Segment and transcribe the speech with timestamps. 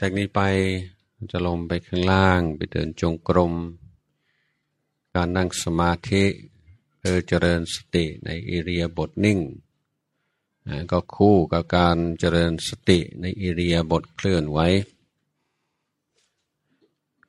[0.00, 0.40] จากนี้ไป
[1.30, 3.54] จะลงไปข้างล่างไปเดินจงกรม
[5.14, 6.24] การนั่งสมาธิ
[6.98, 9.38] เพื่อเจริญสติในอิริยาบถนิ่ง
[10.90, 14.58] ก็คู่กับการเจริญสติในอิริยาบถเคลื่อนไหว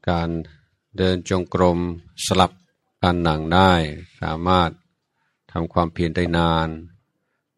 [0.09, 0.29] การ
[0.97, 1.79] เดินจงกรม
[2.25, 2.51] สลับ
[3.01, 3.71] การนั่งได้
[4.21, 4.71] สามารถ
[5.51, 6.69] ทำความเพียรได้นาน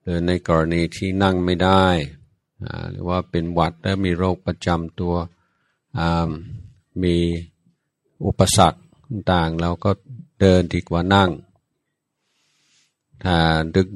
[0.02, 1.86] หรือในกรณีที่นั่งไม่ได้
[2.92, 5.16] หรือว่าเป็นหวัดและมีโรคประจำตัว
[7.04, 7.16] มี
[8.26, 8.80] อุปสรรค
[9.32, 9.92] ต่างเราก็
[10.42, 11.30] เดินดีกว่านั่ง
[13.24, 13.38] ถ้า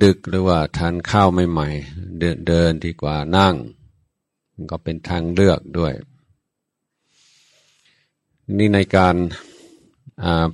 [0.03, 3.55] ดึกๆหรือว่าทานข้าวใหม่ๆเดินเดินดีกว่านั่ง
[4.71, 5.93] ก็เป็นทางเลือกด้วย
[8.57, 9.15] นี่ในการ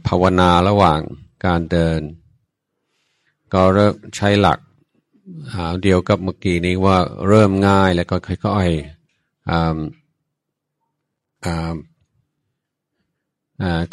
[0.07, 1.01] ภาวนาระหว่าง
[1.45, 2.01] การเดิน
[3.53, 4.59] ก็เริ่มใช้หลัก
[5.83, 8.69] เดียวกับเมื่อกี้นี้ว่าเริ่มง่ายแล้วก็ค่อย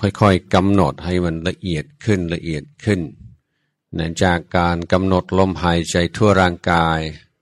[0.03, 3.01] ๆค่อยๆกำหนดให้มันละเอียดขึ้นละเอียดขึ้น
[3.95, 7.01] เนื่องจากการกำหนดลมหายใจทั่วร่างกาย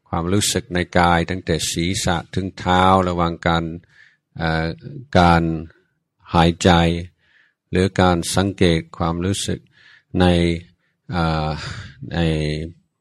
[0.09, 3.65] ความรู้สึกในกายตั้งแต่ศีรษะถึงเท้าระหว่างการ
[5.19, 5.43] การ
[6.35, 6.71] หายใจ
[7.71, 9.61] หรือการสังเกตความรู้สึก
[10.21, 10.25] ใน
[12.13, 12.19] ใน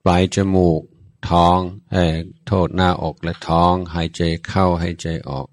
[0.04, 0.82] ปลายจมูก
[1.30, 1.58] ท้อง
[1.92, 1.96] เอ
[2.48, 5.48] โทษหน้าอกและท้อง หายใจเข้าหายใจออก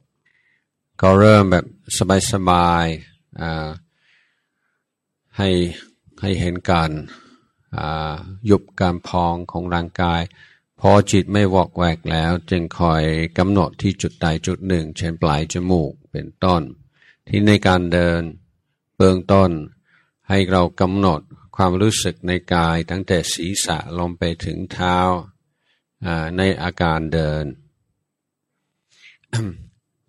[1.01, 1.67] ก็เริ่มแบบ
[2.33, 3.69] สบายๆอ่า
[5.37, 5.49] ให้
[6.21, 6.91] ให้เห็นการ
[8.51, 10.23] ยุบการพองของร่างกาย
[10.81, 13.03] พอจิตไม่วอกแวกแล้ว จึงคอย
[13.39, 16.63] กำหนดที่จุดใดจุดหนึ่ง เช่นปลายจมูกเป็นต้น
[17.29, 18.23] ที่ในการเดิน
[18.97, 19.51] เบื้องต้น
[20.29, 21.21] ให้เรากำหนด
[21.61, 24.99] ความรู้สึกในกายตั้งแต่ศีรษะลงไปถึงเท้า
[26.37, 27.45] ในอาการเดิน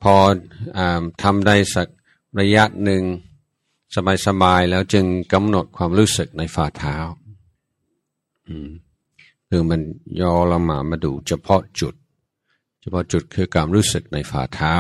[0.02, 0.16] พอ
[0.78, 0.80] อ
[1.24, 1.88] ทำได้สัก
[2.40, 3.04] ระยะหนึ่ง
[4.28, 6.96] สบายๆแล้วจึงกำหนดความรู้สึกในฝ่าเท้า
[9.50, 9.82] คือมัน
[10.22, 11.96] ย่อลงมามาดูเฉพาะจุด
[12.82, 14.76] เฉพาะจุดคือความรู้สึกในฝ่าเท้า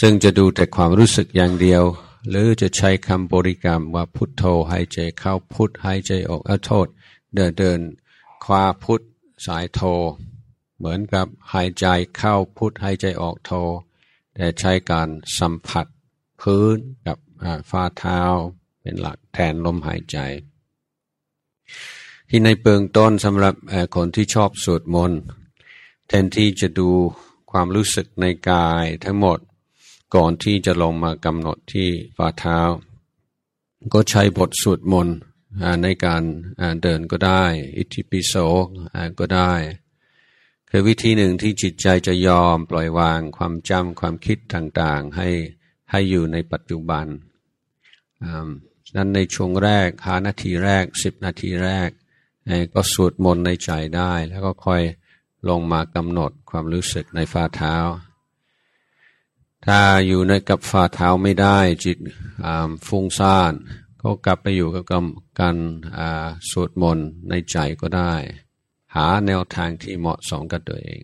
[0.00, 1.84] ซึ่งจะดูแต่ความรู้สึกอย่างเดียว
[2.28, 6.86] หรือจะใช้คำบริกรรมว่าพุทโธหายใจเข้าพุทหายใจออกเอาโทษ
[7.34, 7.80] เดินเดิน
[8.44, 9.00] คว้าพุท
[9.46, 9.80] สายโท
[10.76, 13.52] เหมือนกับหายใจเข้าพุทหายใจออกโท
[14.34, 15.86] แต่ใช้การสัมผัส
[16.40, 17.18] พื้นกับ
[17.70, 18.20] ฝ่าเท้า
[18.80, 20.18] เป็นหลักแทนลมหายใจ
[22.28, 23.54] ที่ในเบื้องต้นสำหรับ
[23.96, 25.20] คนที่ชอบสวดมนต์
[26.08, 26.90] แทนที่จะดู
[27.50, 29.38] ความรู้สึกในกายทั้งหมด
[30.14, 32.60] ก่อนที่จะลงมากำหนดที่ฝ่าเท้า
[33.94, 35.16] ก็ใช้บทสวดมนต์
[35.82, 36.22] ในการ
[36.82, 37.44] เดินก็ได้
[37.76, 38.34] อิทิปิโส
[39.18, 39.52] ก็ได้
[40.70, 45.28] คือวิธีหนึ่งที่จิตใจจะยอมปล่อยวางความจำความคิดต่างๆ ให้
[45.90, 47.06] ให้อยู่ในปัจจุบัน
[48.96, 51.90] นั้นในช่วงแรกห้านาทีแรกสิบนาทีแรก
[52.74, 54.82] ก็สวดมนต์ในใจได้ แล้วก็ค่อย
[55.48, 57.76] ลงมากำหนดความรู้สึกในฝ่าเท้า
[59.66, 61.98] ถ้าอยู่ในกับฝ่าเท้าไม่ได้จิต
[62.86, 63.52] ฟุ้งซ่าน
[64.02, 64.84] ก็กลับไปอยู่กับ
[65.40, 65.56] การ
[66.50, 68.14] สวดมนต์ในใจก็ได้
[68.94, 71.02] หาแนวทางที่เหมาะสมกับตัวเอง